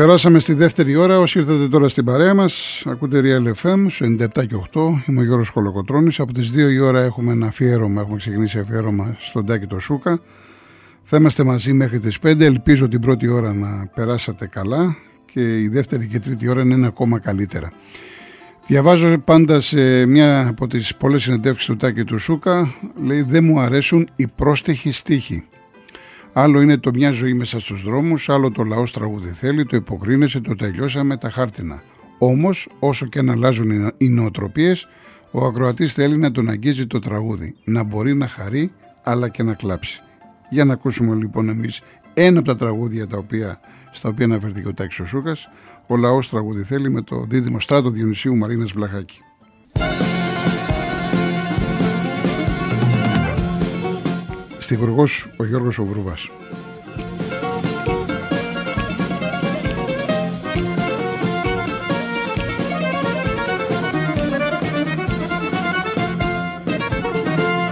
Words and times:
Περάσαμε 0.00 0.38
στη 0.38 0.54
δεύτερη 0.54 0.96
ώρα. 0.96 1.18
Όσοι 1.18 1.38
ήρθατε 1.38 1.68
τώρα 1.68 1.88
στην 1.88 2.04
παρέα 2.04 2.34
μας, 2.34 2.82
ακούτε 2.86 3.20
Real 3.24 3.52
FM 3.62 3.86
στο 3.88 4.06
97 4.06 4.46
και 4.46 4.54
8. 4.72 4.80
Είμαι 5.06 5.20
ο 5.20 5.24
Γιώργος 5.24 5.50
Κολοκοτρόνη. 5.50 6.14
Από 6.18 6.32
τις 6.32 6.52
2 6.52 6.70
η 6.72 6.78
ώρα 6.78 7.02
έχουμε 7.02 7.32
ένα 7.32 7.46
αφιέρωμα. 7.46 8.00
Έχουμε 8.00 8.16
ξεκινήσει 8.16 8.58
αφιέρωμα 8.58 9.16
στον 9.18 9.46
Τάκη 9.46 9.66
το 9.66 9.78
Σούκα. 9.78 10.20
Θα 11.02 11.16
είμαστε 11.16 11.44
μαζί 11.44 11.72
μέχρι 11.72 11.98
τις 11.98 12.18
5. 12.18 12.40
Ελπίζω 12.40 12.88
την 12.88 13.00
πρώτη 13.00 13.28
ώρα 13.28 13.52
να 13.52 13.90
περάσατε 13.94 14.46
καλά 14.46 14.96
και 15.32 15.60
η 15.60 15.68
δεύτερη 15.68 16.06
και 16.06 16.18
τρίτη 16.18 16.48
ώρα 16.48 16.62
είναι 16.62 16.86
ακόμα 16.86 17.18
καλύτερα. 17.18 17.72
Διαβάζω 18.66 19.18
πάντα 19.18 19.60
σε 19.60 20.06
μια 20.06 20.46
από 20.46 20.66
τις 20.66 20.96
πολλές 20.96 21.22
συνεντεύξεις 21.22 21.66
του 21.66 21.76
Τάκη 21.76 22.04
του 22.04 22.18
Σούκα, 22.18 22.74
λέει 23.04 23.22
Δεν 23.22 23.44
μου 23.44 23.60
αρέσουν 23.60 24.08
οι 24.16 24.26
πρόστιχοι 24.26 24.90
στίχοι. 24.90 25.44
Άλλο 26.32 26.60
είναι 26.60 26.76
το 26.76 26.90
μια 26.94 27.10
ζωή 27.10 27.34
μέσα 27.34 27.60
στους 27.60 27.82
δρόμους, 27.82 28.28
άλλο 28.28 28.50
το 28.50 28.64
λαός 28.64 28.92
τραγούδι 28.92 29.30
θέλει, 29.30 29.64
το 29.64 29.76
υποκρίνεσαι, 29.76 30.40
το 30.40 30.56
τελειώσαμε 30.56 31.16
τα 31.16 31.30
χάρτινα. 31.30 31.82
Όμως, 32.18 32.68
όσο 32.78 33.06
και 33.06 33.22
να 33.22 33.32
αλλάζουν 33.32 33.92
οι 33.96 34.08
νοοτροπίες, 34.08 34.88
ο 35.30 35.46
ακροατής 35.46 35.92
θέλει 35.92 36.16
να 36.16 36.30
τον 36.30 36.48
αγγίζει 36.48 36.86
το 36.86 36.98
τραγούδι, 36.98 37.54
να 37.64 37.82
μπορεί 37.82 38.14
να 38.14 38.28
χαρεί 38.28 38.72
αλλά 39.02 39.28
και 39.28 39.42
να 39.42 39.54
κλάψει. 39.54 40.00
Για 40.50 40.64
να 40.64 40.72
ακούσουμε 40.72 41.14
λοιπόν 41.14 41.48
εμείς 41.48 41.80
ένα 42.14 42.38
από 42.38 42.48
τα 42.48 42.56
τραγούδια 42.56 43.06
τα 43.06 43.18
οποία, 43.18 43.60
στα 43.90 44.08
οποία 44.08 44.24
αναφέρθηκε 44.24 44.68
ο 44.68 44.74
Τάκης 44.74 45.00
ο 45.00 45.06
Σούκας, 45.06 45.48
ο 45.86 45.96
λαός 45.96 46.28
τραγούδι 46.28 46.62
θέλει 46.62 46.90
με 46.90 47.02
το 47.02 47.26
δίδυμο 47.28 47.60
στράτο 47.60 47.90
Διονυσίου 47.90 48.36
Μαρίνας 48.36 48.72
Βλαχάκη. 48.72 49.20
Στιγουργός 54.70 55.26
ο 55.36 55.44
Γιώργος 55.44 55.78
Οβρούβας. 55.78 56.28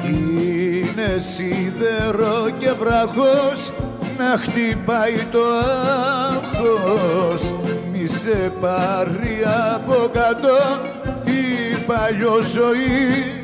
Είναι 0.06 1.18
σίδερο 1.18 2.50
και 2.58 2.72
βραχός 2.72 3.72
να 4.18 4.38
χτυπάει 4.38 5.26
το 5.32 5.44
άγχος 6.28 7.54
μη 7.92 8.06
σε 8.06 8.52
πάρει 8.60 9.38
από 9.74 10.10
κάτω 10.12 10.56
η 11.24 11.74
παλιό 11.86 12.40
ζωή 12.42 13.38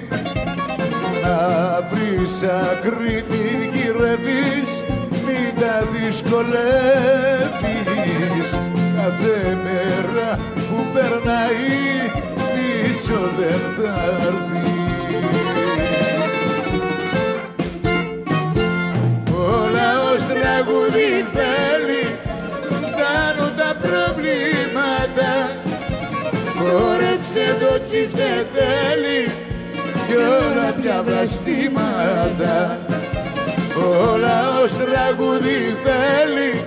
να 1.23 1.54
βρεις 2.25 2.43
άκρη 2.43 3.25
την 3.29 3.59
γυρεύεις 3.75 4.83
μην 5.27 5.61
τα 5.61 5.77
δυσκολεύεις. 5.93 6.49
Κάθε 8.97 9.59
μέρα 9.65 10.39
που 10.55 10.79
περνάει 10.95 11.73
πίσω 12.55 13.21
δεν 13.39 13.63
θα 13.77 13.95
έρθεις. 14.27 14.63
Όλα 19.33 19.91
ως 20.13 20.23
τραγούδι 20.27 21.11
θέλει 21.35 22.05
φτάνουν 22.67 23.53
τα 23.57 23.71
προβλήματα. 23.83 25.33
Χόρεψε 26.59 27.45
το 27.61 27.73
τσιφτετέλι 27.83 29.23
κι 30.15 30.21
όλα 30.21 30.73
πια 30.81 31.03
βλαστήματα 31.07 32.79
όλα 34.11 34.61
ως 34.63 34.73
τραγούδι 34.73 35.77
θέλει 35.85 36.65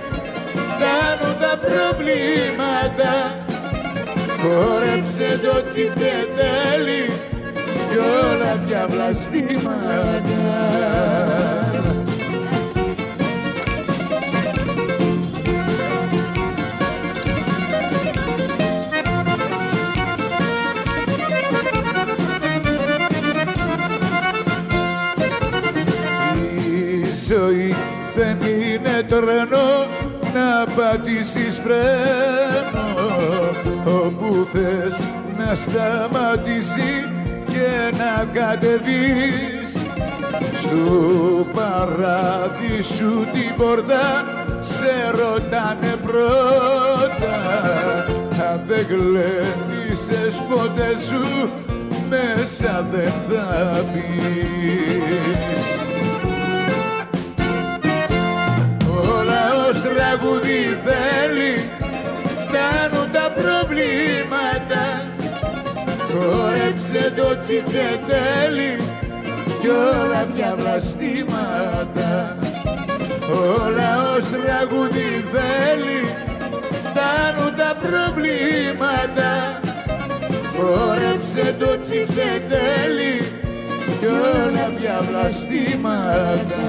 φτάνουν 0.52 1.36
τα 1.40 1.58
προβλήματα. 1.58 3.34
Χόρεψε 4.40 5.40
το 5.42 5.62
τσιφτετέλι 5.62 7.04
κι 7.90 7.96
όλα 7.96 8.58
πια 8.66 8.86
βλαστήματα 8.88 10.18
ζωή 27.28 27.74
δεν 28.14 28.38
είναι 28.40 29.02
τρένο 29.08 29.86
να 30.34 30.72
πατήσεις 30.76 31.60
φρένο. 31.64 32.88
Όπου 34.04 34.46
θες 34.52 35.08
να 35.38 35.54
σταματήσει 35.54 37.04
και 37.46 37.96
να 37.96 38.40
κατεβείς 38.40 39.76
στου 40.54 41.46
παράδεισου 41.52 43.24
την 43.32 43.54
πόρτα 43.56 44.24
σε 44.60 45.10
ρωτάνε 45.10 45.96
πρώτα. 46.02 47.36
Αν 48.50 48.60
δεν 48.66 48.86
γλέντισες 48.88 50.42
ποτέ 50.48 50.96
σου 51.08 51.50
μέσα 52.08 52.86
δεν 52.90 53.12
θα 53.28 53.84
μπεις 53.84 54.58
τραγούδι 60.08 60.78
θέλει. 60.84 61.70
Φτάνουν 62.42 63.10
τα 63.12 63.32
προβλήματα. 63.40 64.82
Χόρεψε 66.12 67.12
το 67.16 67.36
τσιφτετέλι 67.36 68.72
κι 69.60 69.68
όλα 69.68 70.26
πια 70.34 70.54
βλαστήματα. 70.58 72.36
Όλα 73.60 74.12
ως 74.16 74.24
τραγούδι 74.24 75.24
θέλει. 75.32 76.00
Φτάνουν 76.84 77.54
τα 77.56 77.76
προβλήματα. 77.82 79.60
Χόρεψε 80.56 81.54
το 81.58 81.78
τσιφτετέλι 81.78 83.14
κι 84.00 84.06
όλα 84.06 84.72
πια 84.78 85.00
βλαστήματα 85.10 86.66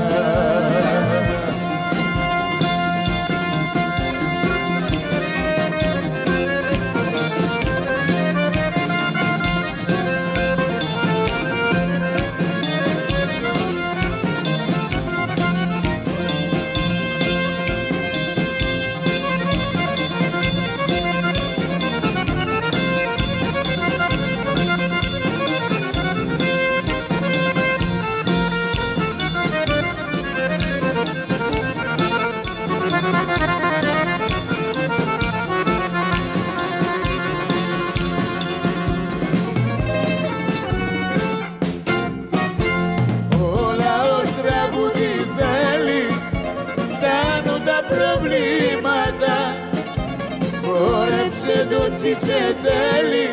χόρεψε 51.49 51.67
το 51.69 51.91
τσιφτετέλι 51.93 53.27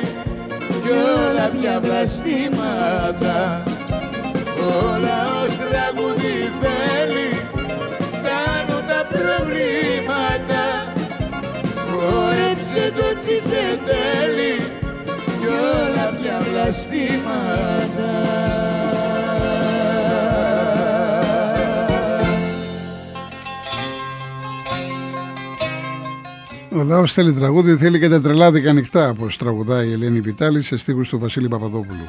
κι 0.83 0.91
όλα 0.91 1.51
πια 1.61 1.81
βλαστήματα. 1.81 3.63
Όλα 4.93 5.43
ως 5.45 5.57
τραγούδι 5.57 6.53
θέλει 6.61 7.29
φτάνουν 8.13 8.87
τα 8.87 9.07
προβλήματα. 9.09 10.63
Χόρεψε 11.91 12.93
το 12.97 13.19
τσιφτετέλι 13.19 14.55
κι 15.41 15.47
όλα 15.47 16.15
πια 16.21 16.39
βλαστήματα 16.51 18.15
Ο 26.77 26.83
λαός 26.83 27.13
θέλει 27.13 27.33
τραγούδι, 27.33 27.77
θέλει 27.77 27.99
και 27.99 28.09
τα 28.09 28.21
τρελάδικα 28.21 28.71
ανοιχτά, 28.71 29.11
όπως 29.11 29.37
τραγουδάει 29.37 29.89
η 29.89 29.93
Ελένη 29.93 30.21
Βιτάλη 30.21 30.63
σε 30.63 30.77
στίχους 30.77 31.09
του 31.09 31.19
Βασίλη 31.19 31.49
Παπαδόπουλου. 31.49 32.07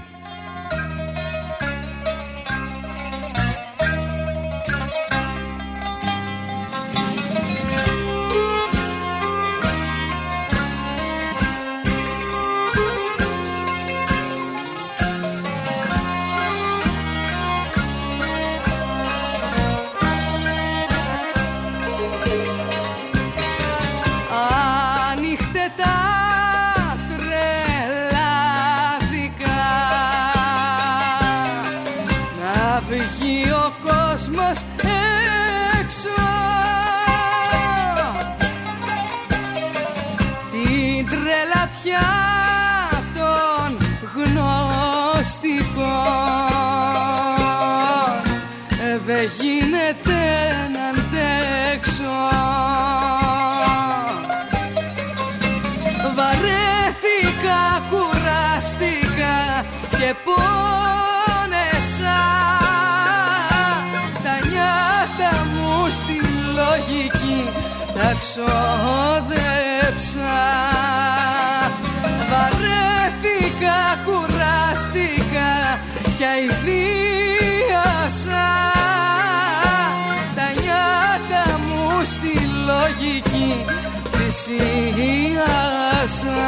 siyasa 84.48 86.40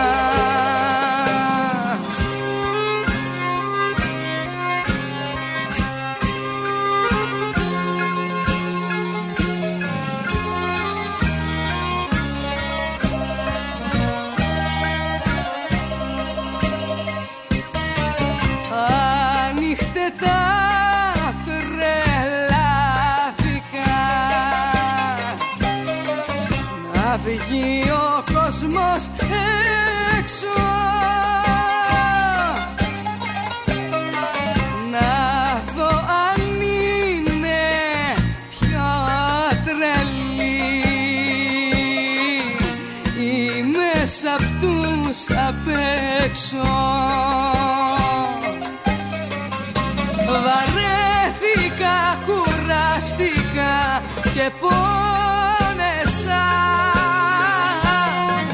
Βαρέθηκα, 50.46 51.98
κουραστήκα 52.26 53.76
και 54.34 54.46
πόνεσα. 54.60 56.46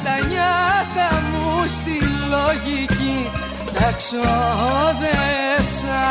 Τα 0.03 0.15
νιάτα 0.29 1.09
μου 1.31 1.47
στη 1.67 1.97
λογική 2.33 3.29
τα 3.73 3.89
ξόδεψα. 3.97 6.03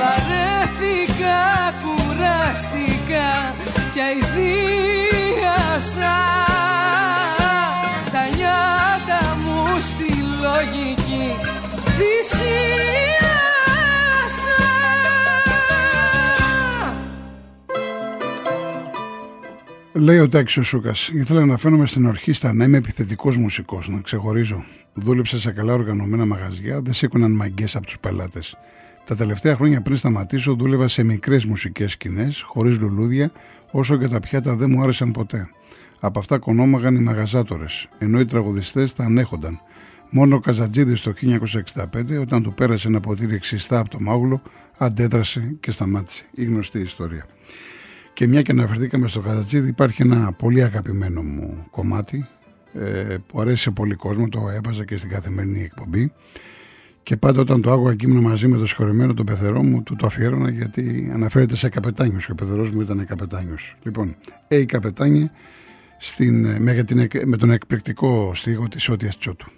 Βαρέθηκα, 0.00 1.40
κουραστήκα 1.82 3.30
και 3.94 4.00
αηδίασα 4.02 6.16
Τα 8.12 8.24
νιάτα 8.36 9.22
μου 9.44 9.60
στη 9.80 10.10
λογική 10.42 11.26
θυσίασα 11.96 13.23
Λέει 19.96 20.18
ο 20.18 20.28
Τάκη 20.28 20.60
ο 20.60 20.62
Σούκας: 20.62 21.08
Ήθελα 21.08 21.46
να 21.46 21.56
φαίνομαι 21.56 21.86
στην 21.86 22.06
ορχήστρα 22.06 22.52
να 22.52 22.64
είμαι 22.64 22.76
επιθετικός 22.76 23.36
μουσικός, 23.36 23.88
να 23.88 24.00
ξεχωρίζω. 24.00 24.64
Δούλεψα 24.94 25.38
σε 25.38 25.52
καλά 25.52 25.72
οργανωμένα 25.72 26.24
μαγαζιά, 26.24 26.80
δεν 26.80 26.92
σήκωναν 26.92 27.32
μαγκές 27.32 27.76
από 27.76 27.86
τους 27.86 27.98
πελάτες. 27.98 28.56
Τα 29.04 29.16
τελευταία 29.16 29.54
χρόνια 29.54 29.82
πριν 29.82 29.96
σταματήσω, 29.96 30.54
δούλευα 30.54 30.88
σε 30.88 31.02
μικρές 31.02 31.44
μουσικές 31.44 31.92
σκηνές, 31.92 32.42
χωρίς 32.46 32.78
λουλούδια, 32.78 33.32
όσο 33.70 33.96
και 33.96 34.08
τα 34.08 34.20
πιάτα 34.20 34.56
δεν 34.56 34.70
μου 34.70 34.82
άρεσαν 34.82 35.10
ποτέ. 35.10 35.48
Από 36.00 36.18
αυτά 36.18 36.38
κονόμαγαν 36.38 36.94
οι 36.94 37.00
μαγαζάτορες, 37.00 37.88
ενώ 37.98 38.20
οι 38.20 38.24
τραγουδιστές 38.24 38.92
τα 38.92 39.04
ανέχονταν. 39.04 39.60
Μόνο 40.10 40.36
ο 40.36 40.40
Καζατζίδης 40.40 41.00
το 41.00 41.12
1965, 41.12 42.18
όταν 42.20 42.42
του 42.42 42.54
πέρασε 42.54 42.88
ένα 42.88 43.00
ποτήρι 43.00 43.38
ξιστά 43.38 43.78
από 43.78 43.88
το 43.88 44.00
μάγουλο, 44.00 44.42
αντέδρασε 44.78 45.54
και 45.60 45.70
σταμάτησε. 45.70 46.24
Η 46.34 46.44
γνωστή 46.44 46.78
ιστορία. 46.78 47.26
Και 48.14 48.26
μια 48.26 48.42
και 48.42 48.50
αναφερθήκαμε 48.52 49.08
στο 49.08 49.20
Καζατζίδη, 49.20 49.68
υπάρχει 49.68 50.02
ένα 50.02 50.32
πολύ 50.32 50.62
αγαπημένο 50.62 51.22
μου 51.22 51.66
κομμάτι 51.70 52.26
ε, 52.74 53.16
που 53.26 53.40
αρέσει 53.40 53.62
σε 53.62 53.70
πολύ 53.70 53.94
κόσμο, 53.94 54.28
το 54.28 54.48
έβαζα 54.48 54.84
και 54.84 54.96
στην 54.96 55.10
καθημερινή 55.10 55.62
εκπομπή. 55.62 56.12
Και 57.02 57.16
πάντα 57.16 57.40
όταν 57.40 57.60
το 57.60 57.72
άκουγα 57.72 57.94
και 57.94 58.06
ήμουν 58.08 58.22
μαζί 58.22 58.48
με 58.48 58.56
το 58.58 58.66
συγχωρεμένο 58.66 59.14
τον 59.14 59.26
πεθερό 59.26 59.62
μου, 59.62 59.82
του 59.82 59.96
το 59.96 60.06
αφιέρωνα 60.06 60.50
γιατί 60.50 61.10
αναφέρεται 61.12 61.56
σε 61.56 61.68
καπετάνιος. 61.68 62.24
Και 62.26 62.32
ο 62.32 62.34
πεθερός 62.34 62.70
μου 62.70 62.80
ήταν 62.80 63.06
καπετάνιος. 63.06 63.76
Λοιπόν, 63.82 64.16
ε, 64.48 64.56
η 64.56 64.64
καπετάνιε 64.64 65.30
στην, 65.98 66.44
ε, 66.44 66.58
με, 66.60 66.82
την, 66.82 66.98
εκ- 66.98 67.24
με 67.26 67.36
τον 67.36 67.50
εκπληκτικό 67.50 68.34
στίχο 68.34 68.68
της 68.68 68.88
Ότια 68.88 69.12
Τσότου. 69.18 69.50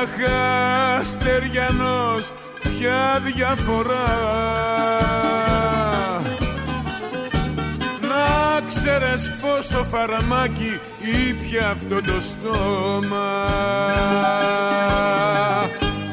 Είμαι 0.00 0.08
τάχα 0.08 1.04
στεριανός 1.04 2.32
ποια 2.60 3.22
διαφορά. 3.24 4.08
Να 8.00 8.60
ξέρεις 8.68 9.32
πόσο 9.40 9.84
φαραμάκι 9.84 10.80
ήπια 11.28 11.68
αυτό 11.68 11.94
το 11.94 12.20
στόμα. 12.20 13.46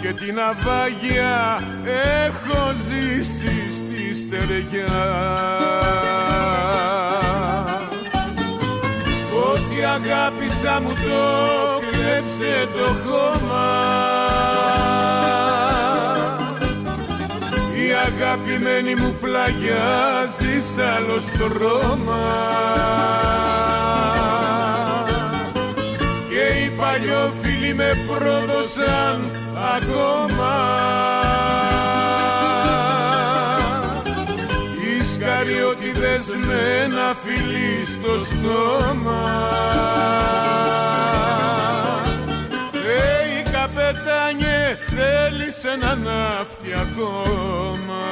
Και 0.01 0.13
την 0.13 0.39
αβάγια 0.39 1.63
έχω 2.25 2.73
ζήσει 2.87 3.71
στη 3.71 4.15
στεριά. 4.15 4.85
Ό,τι 9.51 9.83
αγάπησα 9.83 10.79
μου 10.81 10.93
το 10.93 11.76
κλέψε 12.07 12.67
το 12.73 13.09
χώμα. 13.09 13.67
Η 17.75 17.93
αγαπημένη 18.05 18.95
μου 18.95 19.15
πλαγιάζει 19.21 20.61
σ' 20.73 20.77
άλλος 20.95 21.23
στρώμα 21.23 22.25
Και 26.29 26.59
οι 26.59 26.69
παλιόφιλοι 26.69 27.73
με 27.73 27.97
πρόδωσαν 28.07 29.31
ακόμα 29.75 30.55
Ισκαριώτιδες 35.47 36.45
με 36.45 36.83
ένα 36.83 37.15
φιλί 37.23 37.85
στο 37.85 38.19
στόμα. 38.25 39.49
Ε, 42.73 43.39
η 43.39 43.43
καπετάνιε 43.51 44.77
θέλεις 44.95 45.63
ένα 45.63 45.95
ναύτη 45.95 46.73
ακόμα 46.73 48.03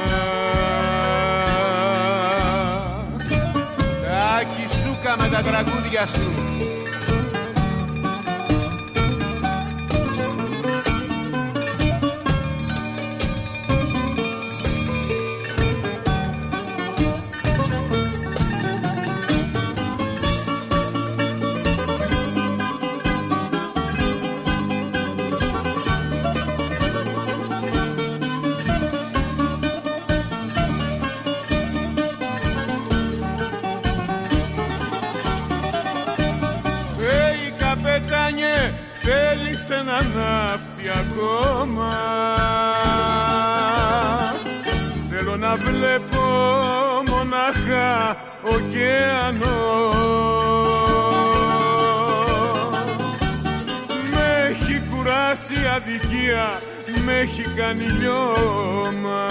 Τάκη 4.01 4.68
σούκα 4.84 5.15
με 5.20 5.30
τα 5.30 5.42
τραγούδια 5.42 6.08
σου 6.08 6.55
ακόμα. 41.15 41.93
Θέλω 45.10 45.38
να 45.38 45.55
βλέπω 45.55 46.24
μονάχα 47.10 48.17
ωκεανό. 48.43 49.93
Με 54.12 54.48
έχει 54.50 54.81
κουράσει 54.89 55.55
αδικία, 55.75 56.62
με 57.05 57.19
έχει 57.19 57.45
κάνει 57.55 57.84
λιώμα. 57.84 59.27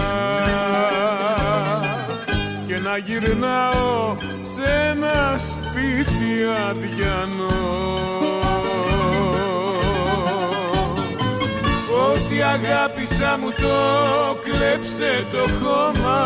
Και 2.66 2.76
να 2.76 2.96
γυρνάω 2.96 4.16
σε 4.42 4.90
ένα 4.90 5.38
σπίτι 5.38 6.44
αδιανό 6.68 7.83
αγάπησα 12.54 13.38
μου 13.40 13.50
το 13.50 13.76
κλέψε 14.44 15.26
το 15.32 15.44
χώμα. 15.60 16.20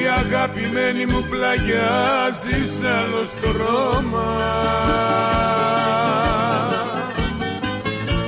Η 0.00 0.06
αγαπημένη 0.18 1.06
μου 1.06 1.24
πλαγιάζει 1.30 2.66
σ' 2.66 2.84
άλλος 2.84 3.28
στρώμα 3.28 4.36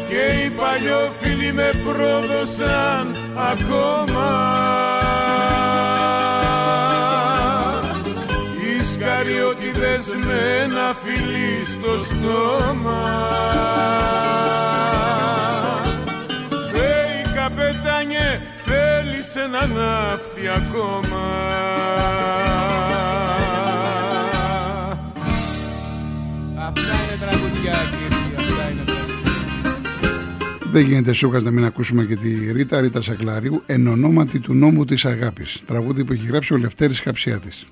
Και 0.08 0.44
οι 0.44 0.50
παλιόφιλοι 0.50 1.52
με 1.52 1.70
πρόδωσαν 1.84 3.16
ακόμα 3.52 4.60
Ισκαριώτιδες 9.90 10.26
με 10.26 10.62
ένα 10.62 10.94
φιλί 10.94 11.64
στο 11.64 11.98
στόμα 12.04 13.28
Hey 16.72 17.28
καπετάνιε 17.34 18.40
θέλεις 18.64 19.34
ένα 19.36 19.66
ναύτη 19.66 20.48
ακόμα 20.48 21.24
Αυτά 26.66 26.80
είναι 26.80 27.16
τραγουδιά 27.20 27.78
κύριε, 27.90 28.36
αυτά 28.36 28.70
είναι 28.70 28.82
τραγουδιά. 28.84 29.10
Δεν 30.72 30.82
γίνεται 30.82 31.12
σούκα 31.12 31.40
να 31.40 31.50
μην 31.50 31.64
ακούσουμε 31.64 32.04
και 32.04 32.16
τη 32.16 32.52
Ρίτα 32.52 32.80
Ρίτα 32.80 33.02
Σακλαρίου 33.02 33.62
εν 33.66 33.86
ονόματι 33.86 34.38
του 34.38 34.54
νόμου 34.54 34.84
της 34.84 35.04
αγάπης. 35.04 35.62
Τραγούδι 35.66 36.04
που 36.04 36.12
έχει 36.12 36.26
γράψει 36.26 36.54
ο 36.54 36.56
Λευτέρης 36.56 37.00
Καψιάτης. 37.00 37.66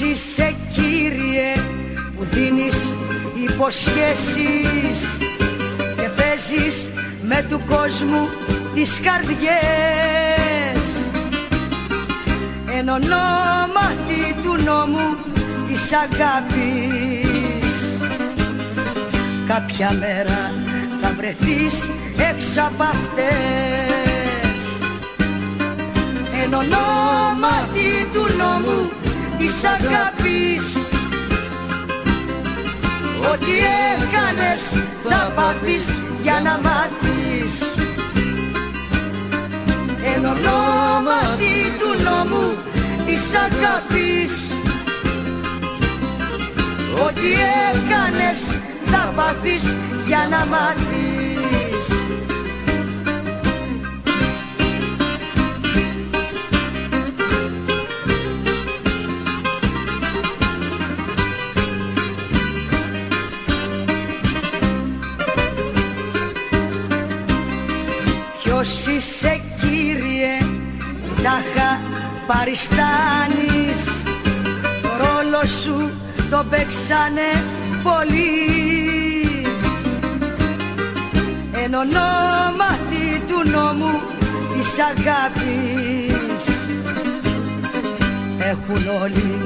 Είσαι 0.00 0.54
κύριε 0.72 1.54
που 2.16 2.24
δίνεις 2.30 2.76
υποσχέσεις 3.48 4.98
και 5.96 6.08
παίζεις 6.16 6.88
με 7.22 7.46
του 7.48 7.60
κόσμου 7.66 8.28
τις 8.74 9.00
καρδιές. 9.02 10.82
Εν 12.78 12.88
ονόματι 12.88 14.34
του 14.42 14.62
νόμου 14.64 15.16
της 15.68 15.92
αγάπης 15.92 17.44
κάποια 19.46 19.92
μέρα 19.92 20.52
θα 21.00 21.12
βρεθείς 21.16 21.74
έξω 22.30 22.60
από 22.60 22.82
αυτές. 22.82 23.34
Εν 26.42 26.54
ονόματι 26.54 28.08
του 28.12 28.26
νόμου 28.38 28.90
της 29.38 29.54
αγάπης. 29.64 30.64
Ό,τι 33.32 33.54
έκανες 33.92 34.62
θα 35.08 35.32
πάθεις 35.34 35.84
για 36.22 36.40
να 36.44 36.60
μάθεις. 36.64 37.54
Εν 40.14 40.24
ονόματι 40.24 41.56
του 41.78 42.02
νόμου 42.02 42.56
της 43.06 43.22
αγάπης. 43.34 44.32
Ό,τι 47.06 47.30
έκανες 47.70 48.38
θα 48.84 49.12
πάθεις 49.16 49.64
για 50.06 50.26
να 50.30 50.46
μάθεις 50.46 51.33
Ποιος 68.64 68.96
είσαι 68.96 69.40
κύριε 69.60 70.38
που 71.06 71.22
τάχα 71.22 71.80
παριστάνεις. 72.26 73.80
Το 74.82 74.88
ρόλο 74.88 75.46
σου 75.62 75.90
το 76.30 76.44
παίξανε 76.50 77.30
πολλοί. 77.82 79.46
Εν 81.52 81.74
ονόματι 81.74 83.22
του 83.28 83.50
νόμου 83.50 84.00
της 84.52 84.68
αγάπης. 84.78 86.44
Έχουν 88.38 89.02
όλοι 89.02 89.38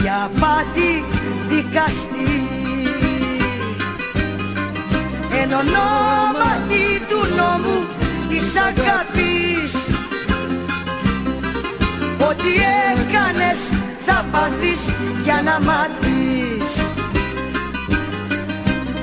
για 0.00 0.30
πάτη 0.40 1.04
δικαστή. 1.48 2.48
Εν 5.40 5.52
ονόματι 5.52 7.02
του 7.08 7.34
νόμου 7.36 7.86
της 8.32 8.56
αγάπης 8.56 9.72
Ό,τι 12.28 12.52
έκανες 12.92 13.58
θα 14.06 14.24
πάθεις 14.32 14.80
για 15.24 15.42
να 15.44 15.60
μάθεις. 15.60 16.68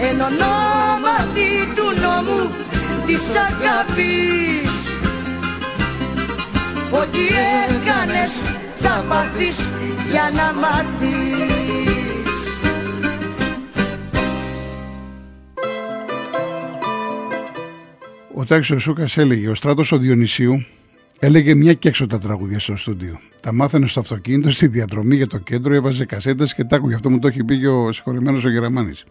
Εν 0.02 0.22
ονόματι 0.22 1.50
του 1.76 2.02
νόμου 2.02 2.52
της 3.06 3.22
αγάπης 3.48 4.72
Ό,τι 6.92 7.26
έκανες 7.68 8.32
θα 8.80 9.04
πάθεις 9.10 9.58
για 10.12 10.32
να 10.34 10.54
μάθεις 10.60 11.49
Ο 18.50 18.52
Τάκης 18.52 18.72
ο 18.72 18.80
Σούκας 18.80 19.18
έλεγε, 19.18 19.48
ο 19.48 19.56
Στράτος 19.56 19.92
ο 19.92 19.98
Διονυσίου 19.98 20.66
έλεγε 21.20 21.56
μια 21.56 21.74
και 21.74 21.88
έξω 21.88 22.08
τα 22.08 22.20
τραγούδια 22.20 22.60
στο 22.60 22.76
στούντιο. 22.76 23.20
Τα 23.42 23.54
μάθαινε 23.54 23.88
στο 23.88 24.00
αυτοκίνητο, 24.00 24.50
στη 24.50 24.68
διαδρομή 24.68 25.16
για 25.16 25.28
το 25.28 25.38
κέντρο, 25.38 25.74
έβαζε 25.74 26.06
κασέτες 26.06 26.54
και 26.54 26.64
τάκου. 26.64 26.88
Γι' 26.88 26.94
αυτό 26.94 27.10
μου 27.10 27.20
το 27.20 27.28
έχει 27.28 27.44
πει 27.44 27.60
και 27.60 27.68
ο 27.68 27.92
συγχωρεμένος 27.92 28.44
ο 28.44 28.50
Γεραμάνης. 28.50 29.06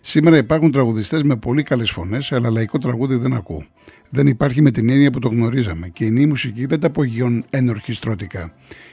Σήμερα 0.00 0.36
υπάρχουν 0.36 0.70
τραγουδιστές 0.70 1.22
με 1.22 1.36
πολύ 1.36 1.62
καλές 1.62 1.90
φωνές, 1.90 2.32
αλλά 2.32 2.50
λαϊκό 2.50 2.78
τραγούδι 2.78 3.16
δεν 3.16 3.32
ακούω. 3.32 3.64
Δεν 4.10 4.26
υπάρχει 4.26 4.62
με 4.62 4.70
την 4.70 4.88
έννοια 4.88 5.10
που 5.10 5.18
το 5.18 5.28
γνωρίζαμε 5.28 5.88
και 5.88 6.04
η 6.04 6.10
νέη 6.10 6.26
μουσική 6.26 6.66
δεν 6.66 6.80
τα 6.80 6.86
απογειώνει 6.86 7.44
ενορχιστρωτικά. 7.50 8.52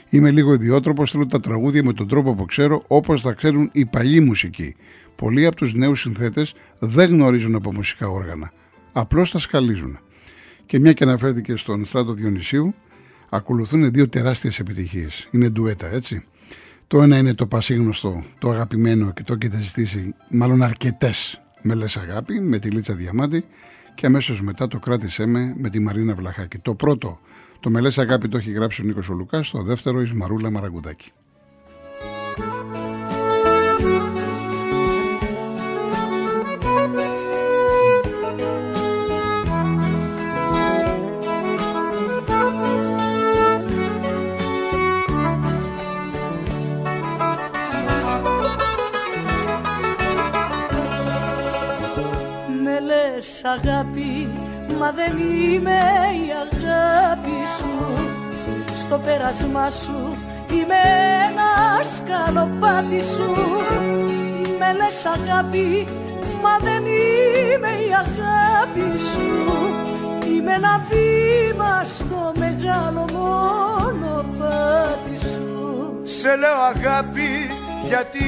Είμαι 0.10 0.32
λίγο 0.32 0.54
ιδιότροπος, 0.54 1.12
θέλω 1.12 1.26
τα 1.26 1.40
τραγούδια 1.40 1.84
με 1.84 1.94
τον 1.94 2.08
τρόπο 2.08 2.36
που 2.36 2.46
ξέρω, 2.46 2.84
όπως 2.88 3.22
τα 3.22 3.34
ξέρουν 3.34 3.70
οι 3.72 3.86
παλιοί 3.86 4.22
μουσικοί. 4.26 4.76
Πολλοί 5.16 5.46
από 5.46 5.56
τους 5.56 5.74
νέους 5.74 6.00
συνθέτες 6.00 6.54
δεν 6.80 7.10
γνωρίζουν 7.10 7.56
από 7.56 7.74
μουσικά 7.74 8.08
όργανα. 8.08 8.52
Απλώς 8.94 9.32
τα 9.32 9.40
σκαλίζουν. 9.40 10.00
Και 10.66 10.80
μια 10.80 10.94
και 10.94 11.04
αναφέρθηκε 11.04 11.56
στον 11.56 11.86
Στράτο 11.86 12.14
Διονυσίου, 12.14 12.74
ακολουθούν 13.30 13.92
δύο 13.92 14.10
τεράστιες 14.10 14.60
επιτυχίες. 14.60 15.28
Είναι 15.32 15.50
ντουέτα, 15.50 15.88
έτσι. 15.88 16.26
Το 16.88 17.02
ένα 17.02 17.18
είναι 17.18 17.34
το 17.34 17.48
πασίγνωστο, 17.48 18.24
το 18.40 18.50
αγαπημένο 18.50 19.12
και 19.12 19.24
το 19.24 19.38
έχετε 19.42 19.62
ζητήσει 19.62 20.16
μάλλον 20.30 20.64
αρκετές 20.64 21.42
με 21.62 21.74
λες 21.74 21.98
αγάπη, 21.98 22.40
με 22.40 22.60
τη 22.60 22.70
Λίτσα 22.70 22.94
Διαμάντη 22.94 23.46
και 23.96 24.06
αμέσως 24.06 24.42
μετά 24.42 24.68
το 24.68 24.80
κράτησέ 24.80 25.26
με 25.26 25.56
με 25.58 25.70
τη 25.70 25.80
Μαρίνα 25.80 26.16
Βλαχάκη. 26.16 26.58
Το 26.58 26.76
πρώτο, 26.76 27.20
το 27.60 27.70
με 27.70 27.80
λες 27.80 27.98
αγάπη 27.98 28.28
το 28.28 28.38
έχει 28.38 28.52
γράψει 28.52 28.82
ο 28.82 28.86
Νίκος 28.86 29.10
Ολουκάς, 29.10 29.50
το 29.50 29.64
δεύτερο 29.64 30.02
η 30.02 30.12
Μαρούλα 30.14 30.50
Μαραγκουδάκη. 30.50 31.12
Αγάπη, 53.46 54.30
μα 54.80 54.92
δεν 54.92 55.18
είμαι 55.18 55.80
η 56.26 56.28
αγάπη 56.46 57.40
σου. 57.58 57.74
Στο 58.74 58.98
πέρασμά 58.98 59.70
σου 59.70 60.18
Είμαι 60.52 60.82
ένα 61.30 61.84
σκαλοπάτι 61.96 63.04
σου. 63.04 63.32
Με 64.60 64.74
λες 64.74 65.06
αγάπη 65.06 65.88
Μα 66.42 66.58
δεν 66.62 66.84
είμαι 66.86 67.68
η 67.68 67.94
αγάπη 68.04 69.00
σου. 69.00 69.28
Είμαι 70.28 70.54
ένα 70.54 70.86
βήμα 70.90 71.84
στο 71.84 72.34
μεγάλο 72.36 73.06
μονοπάτι 73.14 75.18
σου. 75.18 75.94
Σε 76.04 76.36
λέω 76.36 76.62
αγάπη 76.76 77.50
γιατί 77.88 78.24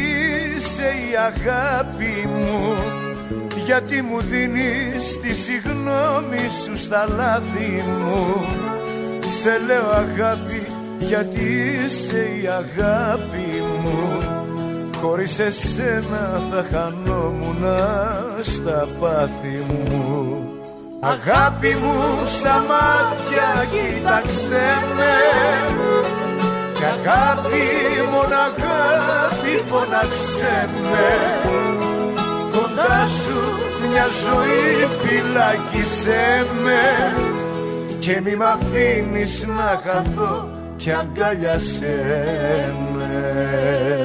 είσαι 0.56 0.84
η 0.84 1.16
αγάπη 1.16 2.28
μου 2.28 2.76
γιατί 3.66 4.02
μου 4.02 4.22
δίνεις 4.22 5.20
τη 5.22 5.34
συγνώμη 5.34 6.50
σου 6.64 6.78
στα 6.78 7.08
λάθη 7.16 7.84
μου. 8.00 8.46
Σε 9.42 9.60
λέω 9.66 9.90
αγάπη 9.90 10.66
γιατί 11.00 11.80
είσαι 11.86 12.28
η 12.42 12.48
αγάπη 12.48 13.64
μου. 13.84 14.24
Χωρίς 15.02 15.40
εσένα 15.40 16.42
θα 16.52 16.66
χανόμουν 16.72 17.64
στα 18.42 18.88
πάθη 19.00 19.64
μου 19.68 20.56
Αγάπη 21.00 21.76
μου 21.82 22.26
στα 22.26 22.64
μάτια 22.70 23.66
κοίταξε 23.72 24.64
με. 24.96 25.16
Κι 26.74 26.84
αγάπη 26.84 27.64
μόνο 28.12 28.36
αγάπη 28.36 29.64
φωνάξε 29.70 30.70
με 30.92 31.75
Κοντά 32.86 33.08
σου 33.08 33.40
μια 33.90 34.06
ζωή 34.08 34.88
φυλάκισέ 35.02 36.46
με. 36.64 37.14
Και 38.00 38.22
μη 38.24 38.36
μ' 38.36 38.42
αφήνεις 38.42 39.46
να 39.48 39.82
χαθώ 39.84 40.50
κι 40.76 40.92
αγκαλιάσέ 40.92 42.74
με 42.94 44.05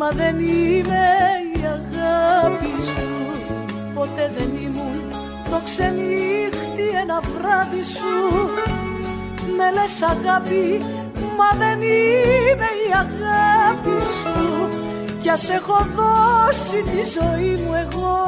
Μα 0.00 0.10
δεν 0.10 0.38
είμαι 0.38 1.06
η 1.54 1.60
αγάπη 1.78 2.74
σου. 2.82 3.08
Ποτέ 3.94 4.30
δεν 4.38 4.50
ήμουν 4.64 4.98
το 5.50 5.60
ξενύχτη 5.64 6.86
ένα 7.02 7.20
βράδυ 7.20 7.82
σου. 7.82 8.16
Με 9.56 9.70
λες 9.74 10.02
αγάπη 10.02 10.84
Μα 11.38 11.50
δεν 11.58 11.82
είμαι 11.82 12.70
η 12.86 12.88
αγάπη 13.04 13.98
σου. 14.20 14.68
Κι 15.20 15.28
ας 15.28 15.50
έχω 15.50 15.86
δώσει 15.96 16.82
τη 16.82 17.02
ζωή 17.18 17.56
μου 17.56 17.74
εγώ 17.74 18.18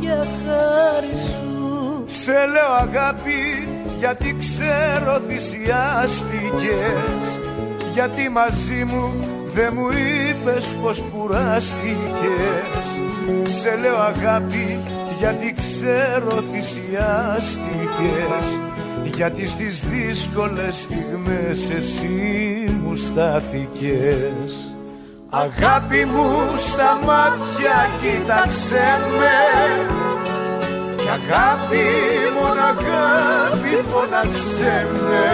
για 0.00 0.16
χάρη 0.16 1.16
σου. 1.16 2.04
Σε 2.06 2.32
λέω 2.32 2.72
αγάπη 2.80 3.68
γιατί 3.98 4.36
ξέρω 4.38 5.20
θυσιάστηκες. 5.26 7.40
Γιατί 7.94 8.28
μαζί 8.28 8.84
μου 8.84 9.12
Δε 9.54 9.70
μου 9.70 9.88
είπες 9.88 10.76
πως 10.82 11.04
κουράστηκες. 11.12 13.00
Σε 13.42 13.76
λέω 13.76 13.96
αγάπη 13.96 14.78
γιατί 15.18 15.54
ξέρω 15.58 16.42
θυσιάστηκες. 16.52 18.60
Γιατί 19.04 19.48
στις 19.48 19.80
δύσκολες 19.80 20.76
στιγμές 20.76 21.70
εσύ 21.70 22.64
μου 22.82 22.96
στάθηκες. 22.96 24.74
Αγάπη 25.30 26.04
μου 26.04 26.52
στα 26.56 26.98
μάτια 27.04 27.88
κοίταξε 28.00 28.98
με. 29.18 29.38
Κι 30.96 31.08
αγάπη 31.08 31.84
μόνο 32.34 32.60
αγάπη 32.60 33.84
φωνάξε 33.90 34.86
με. 35.08 35.28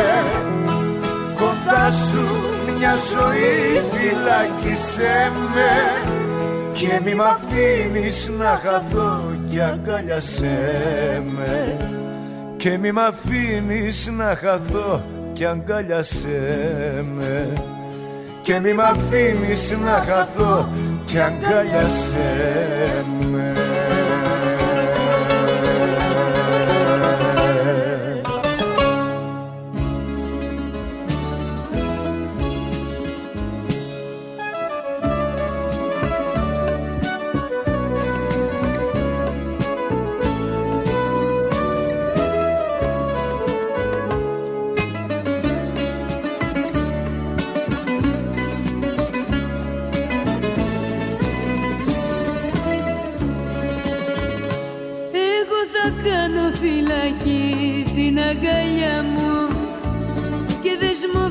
Κοντά 1.35 1.91
σου 1.91 2.40
μια 2.81 2.97
ζωή 2.97 3.83
φυλάκισέ 3.93 5.33
με. 5.55 6.11
Και 6.73 7.01
μη 7.05 7.15
μ' 7.15 7.21
αφήνεις 7.21 8.31
να 8.39 8.61
χαθώ 8.63 9.23
και 9.51 9.63
αγκαλιασέ 9.63 11.23
με. 11.37 11.77
Και 12.57 12.79
μη 12.79 12.93
μ' 12.93 12.99
αφήνεις 12.99 14.11
να 14.17 14.39
χαθώ 14.41 15.05
και 15.33 15.47
αγκαλιασέ 15.47 17.05
με. 17.15 17.49
Και 18.43 18.59
μη 18.61 18.73
μ' 18.73 18.81
αφήνεις 18.81 19.77
να 19.83 20.05
χαθώ 20.07 20.69
και 21.05 21.21
αγκαλιασέ 21.21 23.05
με 23.31 23.70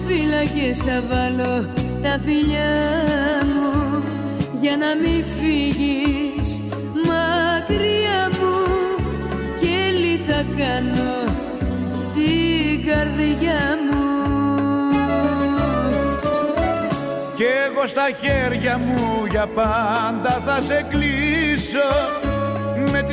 φύλακες 0.09 0.77
θα 0.77 1.03
βάλω 1.09 1.69
τα 2.01 2.19
φιλιά 2.25 2.75
μου. 3.45 4.03
Για 4.61 4.77
να 4.77 4.95
μην 4.95 5.23
φύγεις 5.39 6.61
μακριά 7.07 8.29
μου. 8.39 8.55
Και 9.59 10.19
θα 10.27 10.45
κάνω 10.57 11.33
την 12.13 12.87
καρδιά 12.87 13.77
μου. 13.85 14.07
Κι 17.35 17.45
εγώ 17.67 17.85
στα 17.85 18.09
χέρια 18.21 18.77
μου 18.77 19.25
για 19.29 19.47
πάντα 19.47 20.41
θα 20.45 20.61
σε 20.61 20.85
κλείσω 20.89 22.28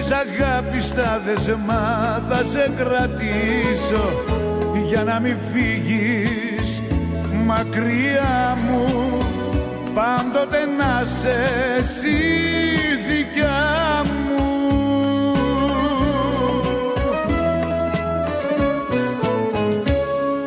με 0.08 0.24
τις 0.24 0.40
αγάπης 0.40 0.94
τα 0.94 1.22
δεσμά 1.24 2.22
θα 2.28 2.44
σε 2.44 2.70
κρατήσω. 2.76 4.10
Για 4.88 5.02
να 5.02 5.20
μην 5.20 5.36
φύγεις 5.52 6.82
μακριά 7.46 8.56
μου 8.66 8.86
πάντοτε 9.94 10.58
να 10.78 11.04
σε 11.20 11.36
εσύ 11.78 12.18
δικιά 13.06 14.02
μου. 14.04 15.32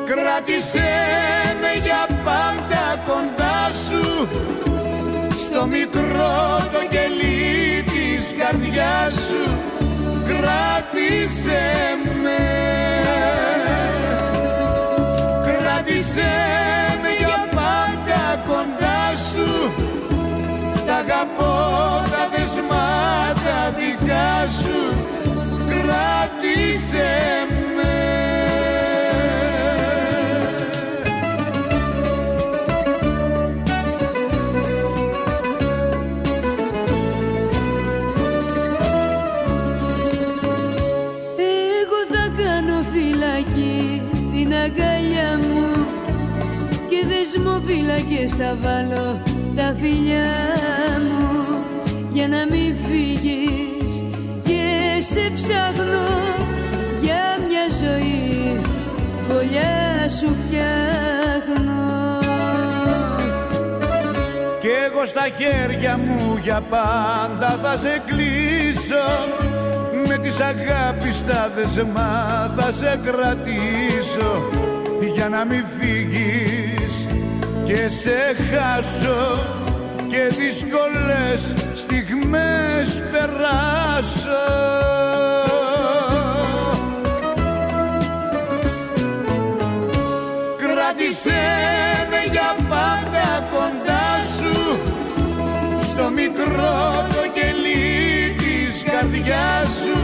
Κράτησέ 0.05 0.91
με 1.61 1.81
για 1.83 2.07
πάντα 2.23 3.03
κοντά 3.05 3.71
σου 3.87 4.27
στο 5.45 5.65
μικρό 5.65 6.57
το 6.71 6.79
κελί 6.89 6.98
της 8.51 8.57
καρδιάς 8.57 9.13
σου 9.13 9.57
κράτησέ 10.23 11.61
με. 12.23 12.37
Κράτησέ 15.45 16.49
αγαπώ 20.99 21.55
τα 22.11 22.29
δεσμάτα 22.31 23.73
δικά 23.77 24.47
σου. 24.61 24.79
Κράτησε 25.67 27.09
με 27.75 28.08
και 47.39 47.45
δεσμοφύλακες 47.45 48.31
θα 48.31 48.57
βάλω 48.61 49.21
τα 49.55 49.75
φιλιά 49.81 50.23
μου. 51.09 51.63
Για 52.13 52.27
να 52.27 52.45
μην 52.45 52.75
φύγεις 52.75 54.03
σε 54.99 55.31
ψάχνω 55.35 56.07
για 57.01 57.39
μια 57.47 57.65
ζωή 57.81 58.59
Κολλιά 59.27 60.09
σου 60.09 60.35
φτιάχνω. 60.39 62.17
Κι 64.59 64.67
εγώ 64.85 65.05
στα 65.05 65.27
χέρια 65.37 65.97
μου 65.97 66.39
για 66.41 66.61
πάντα 66.69 67.59
θα 67.63 67.77
σε 67.77 68.01
κλείσω. 68.05 69.05
Με 70.07 70.17
τις 70.17 70.39
αγάπης 70.39 71.25
τα 71.25 71.51
δεσμά 71.55 72.51
θα 72.57 72.71
σε 72.71 72.99
κρατήσω. 73.03 74.43
Για 75.15 75.29
να 75.29 75.45
μην 75.45 75.65
φύγεις 75.79 76.78
και 77.69 77.87
σε 77.87 78.35
χάσω 78.49 79.39
και 80.07 80.35
δύσκολες 80.37 81.53
στιγμές 81.73 83.03
περάσω. 83.11 84.45
Κράτησέ 90.57 91.41
με 92.09 92.31
για 92.31 92.55
πάντα 92.69 93.47
κοντά 93.53 94.07
σου 94.37 94.79
στο 95.81 96.09
μικρό 96.09 97.07
το 97.13 97.23
κελί 97.33 98.35
της 98.37 98.83
καρδιάς 98.91 99.67
σου. 99.67 99.99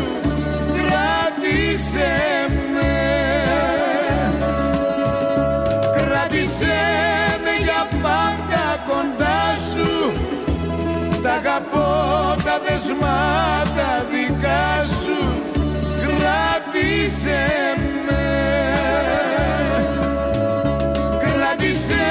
Κράτησέ 0.73 2.15
με 2.49 2.64
αγαπώ 11.45 12.41
τα 12.43 12.59
δεσμάτα 12.65 14.05
δικά 14.11 14.85
σου 15.01 15.33
Κράτησέ 16.01 17.45
με. 18.05 18.23
Κράτησέ 21.19 22.05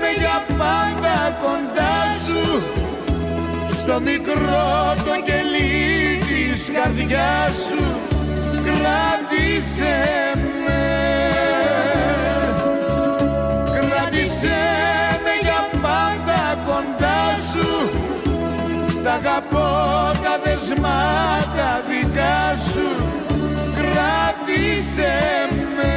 με 0.00 0.10
για 0.18 0.44
πάντα 0.58 1.38
κοντά 1.42 1.96
σου 2.24 2.62
Στο 3.68 4.00
μικρό 4.00 4.94
το 5.04 5.22
κελί 5.24 6.18
της 6.18 6.70
καρδιάς 6.74 7.52
σου 7.68 7.84
Κράτησέ 8.64 9.96
με 10.66 11.03
αγαπώ 19.14 19.70
τα 20.22 20.38
δεσμάτα 20.44 21.82
δικά 21.88 22.56
σου 22.70 22.88
Κράτησέ 23.74 25.14
με. 25.76 25.94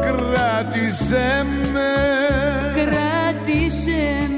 Κράτησέ 0.00 1.46
με. 1.72 1.90
Κράτησέ 2.74 4.28
με 4.30 4.37